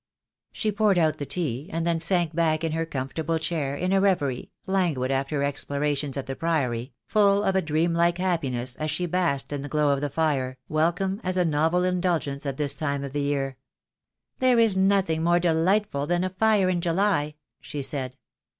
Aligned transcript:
She 0.51 0.71
poured 0.71 0.97
out 0.97 1.19
the 1.19 1.27
tea, 1.27 1.69
and 1.71 1.85
then 1.85 1.99
sank 1.99 2.33
back 2.33 2.63
in 2.63 2.71
her 2.71 2.87
comfortable 2.87 3.37
chair, 3.37 3.75
in 3.75 3.93
a 3.93 4.01
reverie, 4.01 4.49
languid 4.65 5.11
after 5.11 5.43
her 5.43 5.47
explora 5.47 5.95
tions 5.95 6.17
at 6.17 6.25
the 6.25 6.35
Priory, 6.35 6.93
full 7.05 7.43
of 7.43 7.55
a 7.55 7.61
dreamlike 7.61 8.17
happiness 8.17 8.75
as 8.77 8.89
she 8.89 9.05
basked 9.05 9.53
in 9.53 9.61
the 9.61 9.69
glow 9.69 9.89
of 9.89 10.01
the 10.01 10.09
fire, 10.09 10.57
welcome 10.67 11.21
as 11.23 11.37
a 11.37 11.45
novel 11.45 11.83
in 11.83 12.01
dulgence 12.01 12.47
at 12.47 12.57
this 12.57 12.73
time 12.73 13.03
of 13.03 13.13
the 13.13 13.21
year. 13.21 13.57
"There 14.39 14.57
is 14.57 14.75
nothing 14.75 15.21
more 15.23 15.39
delightful 15.39 16.07
than 16.07 16.23
a 16.23 16.31
fire 16.31 16.67
in 16.67 16.81
July," 16.81 17.35
she 17.59 17.83
said. 17.83 18.17